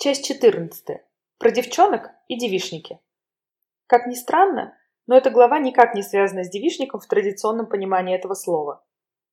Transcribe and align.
Часть 0.00 0.24
14. 0.26 1.00
Про 1.38 1.50
девчонок 1.50 2.10
и 2.28 2.38
девишники. 2.38 3.00
Как 3.88 4.06
ни 4.06 4.14
странно, 4.14 4.78
но 5.08 5.16
эта 5.16 5.28
глава 5.28 5.58
никак 5.58 5.96
не 5.96 6.02
связана 6.02 6.44
с 6.44 6.48
девишником 6.48 7.00
в 7.00 7.06
традиционном 7.08 7.66
понимании 7.66 8.14
этого 8.14 8.34
слова. 8.34 8.86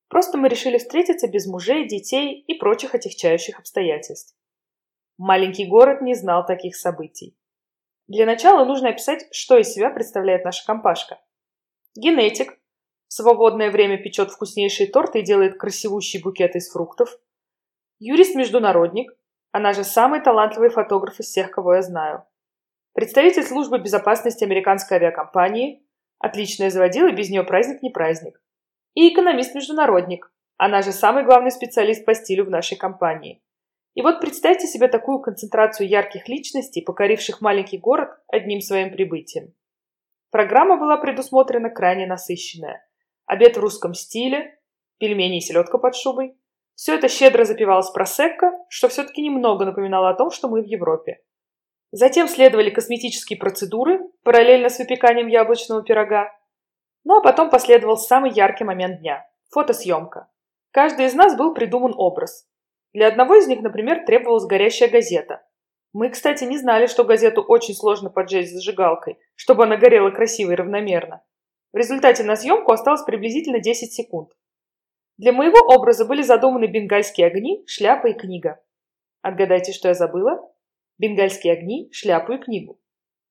Просто 0.07 0.39
мы 0.39 0.49
решили 0.49 0.79
встретиться 0.79 1.27
без 1.27 1.45
мужей, 1.45 1.87
детей 1.87 2.43
и 2.47 2.55
прочих 2.55 2.95
отягчающих 2.95 3.59
обстоятельств. 3.59 4.35
Маленький 5.19 5.67
город 5.67 6.01
не 6.01 6.15
знал 6.15 6.43
таких 6.47 6.75
событий. 6.75 7.37
Для 8.07 8.25
начала 8.25 8.65
нужно 8.65 8.89
описать, 8.89 9.27
что 9.31 9.59
из 9.59 9.71
себя 9.71 9.91
представляет 9.91 10.45
наша 10.45 10.65
компашка. 10.65 11.21
Генетик. 11.95 12.59
В 13.07 13.13
свободное 13.13 13.69
время 13.69 14.01
печет 14.01 14.31
вкуснейшие 14.31 14.89
торты 14.89 15.19
и 15.19 15.23
делает 15.23 15.59
красивущий 15.59 16.19
букет 16.23 16.55
из 16.55 16.71
фруктов. 16.71 17.19
Юрист-международник– 17.99 19.11
она 19.55 19.71
же 19.71 19.85
самый 19.85 20.19
талантливый 20.19 20.67
фотограф 20.67 21.17
из 21.21 21.27
всех, 21.27 21.49
кого 21.49 21.75
я 21.75 21.81
знаю. 21.81 22.25
Представитель 22.91 23.43
службы 23.43 23.79
безопасности 23.79 24.43
американской 24.43 24.97
авиакомпании. 24.97 25.81
Отличная 26.19 26.69
заводила, 26.69 27.09
без 27.13 27.29
нее 27.29 27.43
праздник 27.43 27.81
не 27.81 27.89
праздник. 27.89 28.41
И 28.95 29.13
экономист-международник. 29.13 30.29
Она 30.57 30.81
же 30.81 30.91
самый 30.91 31.23
главный 31.23 31.51
специалист 31.51 32.03
по 32.03 32.13
стилю 32.13 32.43
в 32.43 32.49
нашей 32.49 32.75
компании. 32.75 33.41
И 33.93 34.01
вот 34.01 34.19
представьте 34.19 34.67
себе 34.67 34.89
такую 34.89 35.21
концентрацию 35.21 35.87
ярких 35.87 36.27
личностей, 36.27 36.81
покоривших 36.81 37.39
маленький 37.39 37.77
город 37.77 38.09
одним 38.27 38.59
своим 38.59 38.91
прибытием. 38.91 39.53
Программа 40.31 40.75
была 40.75 40.97
предусмотрена 40.97 41.69
крайне 41.69 42.05
насыщенная. 42.07 42.85
Обед 43.25 43.55
в 43.55 43.61
русском 43.61 43.93
стиле, 43.93 44.59
пельмени 44.97 45.37
и 45.37 45.41
селедка 45.41 45.77
под 45.77 45.95
шубой, 45.95 46.35
все 46.75 46.95
это 46.95 47.07
щедро 47.07 47.45
запивалось 47.45 47.89
просекко, 47.89 48.51
что 48.69 48.89
все-таки 48.89 49.21
немного 49.21 49.65
напоминало 49.65 50.09
о 50.09 50.13
том, 50.13 50.29
что 50.29 50.49
мы 50.49 50.61
в 50.61 50.65
Европе. 50.65 51.21
Затем 51.91 52.27
следовали 52.27 52.69
косметические 52.69 53.39
процедуры, 53.39 54.01
параллельно 54.23 54.69
с 54.69 54.79
выпеканием 54.79 55.27
яблочного 55.27 55.81
пирога. 55.83 56.29
Ну 57.05 57.17
а 57.17 57.21
потом 57.21 57.49
последовал 57.49 57.97
самый 57.97 58.31
яркий 58.31 58.65
момент 58.65 58.99
дня– 58.99 59.25
фотосъемка. 59.51 60.27
Каждый 60.71 61.05
из 61.05 61.13
нас 61.13 61.37
был 61.37 61.53
придуман 61.53 61.93
образ. 61.95 62.45
Для 62.93 63.07
одного 63.07 63.35
из 63.35 63.47
них, 63.47 63.61
например, 63.61 64.05
требовалась 64.05 64.45
горящая 64.45 64.89
газета. 64.89 65.45
Мы, 65.93 66.09
кстати, 66.09 66.43
не 66.43 66.57
знали, 66.57 66.87
что 66.87 67.05
газету 67.05 67.41
очень 67.41 67.73
сложно 67.73 68.09
поджечь 68.09 68.49
зажигалкой, 68.49 69.17
чтобы 69.35 69.63
она 69.63 69.77
горела 69.77 70.11
красиво 70.11 70.51
и 70.51 70.55
равномерно. 70.55 71.23
В 71.71 71.77
результате 71.77 72.25
на 72.25 72.35
съемку 72.35 72.73
осталось 72.73 73.03
приблизительно 73.03 73.59
10 73.59 73.93
секунд. 73.93 74.31
Для 75.17 75.31
моего 75.31 75.59
образа 75.73 76.05
были 76.05 76.21
задуманы 76.21 76.65
бенгальские 76.65 77.27
огни, 77.27 77.63
шляпа 77.67 78.07
и 78.07 78.13
книга. 78.13 78.61
Отгадайте, 79.21 79.71
что 79.71 79.87
я 79.87 79.93
забыла? 79.93 80.41
Бенгальские 80.97 81.53
огни, 81.53 81.89
шляпу 81.93 82.33
и 82.33 82.37
книгу. 82.37 82.79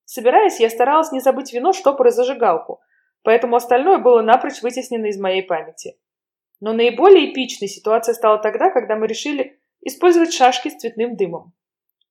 Собираясь, 0.07 0.61
я 0.61 0.71
старалась 0.71 1.13
не 1.13 1.21
забыть 1.21 1.53
вино, 1.53 1.73
штопор 1.73 2.07
и 2.07 2.11
зажигалку, 2.11 2.81
поэтому 3.23 3.57
остальное 3.57 3.99
было 3.99 4.23
напрочь 4.23 4.63
вытеснено 4.63 5.07
из 5.07 5.19
моей 5.19 5.43
памяти. 5.43 5.99
Но 6.61 6.73
наиболее 6.73 7.31
эпичной 7.31 7.69
ситуация 7.69 8.15
стала 8.15 8.39
тогда, 8.39 8.71
когда 8.71 8.97
мы 8.97 9.07
решили 9.07 9.59
использовать 9.83 10.33
шашки 10.33 10.71
с 10.71 10.77
цветным 10.77 11.17
дымом. 11.17 11.53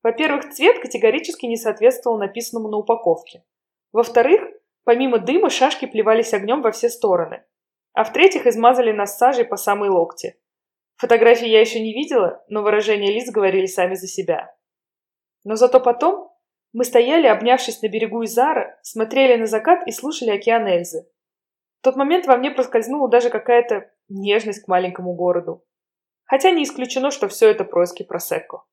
Во-первых, 0.03 0.53
цвет 0.53 0.79
категорически 0.79 1.47
не 1.47 1.57
соответствовал 1.57 2.19
написанному 2.19 2.69
на 2.69 2.77
упаковке. 2.77 3.44
Во-вторых, 3.91 4.41
помимо 4.83 5.17
дыма 5.17 5.49
шашки 5.49 5.85
плевались 5.85 6.33
огнем 6.33 6.61
во 6.61 6.71
все 6.71 6.89
стороны– 6.89 7.44
а 7.94 8.03
в-третьих, 8.03 8.45
измазали 8.47 8.91
нас 8.91 9.17
сажей 9.17 9.45
по 9.45 9.55
самые 9.55 9.91
локти. 9.91 10.39
Фотографии 10.97 11.47
я 11.47 11.61
еще 11.61 11.80
не 11.80 11.94
видела, 11.94 12.44
но 12.50 12.61
выражения 12.61 13.11
лиц 13.11 13.31
говорили 13.31 13.66
сами 13.66 13.95
за 13.95 14.08
себя. 14.08 14.55
Но 15.44 15.55
зато 15.55 15.79
потом 15.79 16.31
мы 16.72 16.85
стояли, 16.85 17.28
обнявшись 17.28 17.81
на 17.81 17.88
берегу 17.88 18.23
Изара, 18.23 18.79
смотрели 18.81 19.40
на 19.40 19.45
закат 19.45 19.88
и 19.88 19.91
слушали 19.91 20.31
океан 20.31 20.67
Эльзы. 20.67 21.07
В 21.79 21.84
тот 21.84 21.95
момент 21.95 22.25
во 22.25 22.38
мне 22.38 22.50
проскользнула 22.51 23.09
даже 23.09 23.29
какая-то 23.29 23.91
нежность 24.09 24.63
к 24.63 24.67
маленькому 24.67 25.13
городу. 25.13 25.63
Хотя 26.25 26.51
не 26.51 26.63
исключено, 26.63 27.12
что 27.12 27.28
все 27.28 27.50
это 27.50 27.63
происки 27.63 28.03
Просекко. 28.03 28.63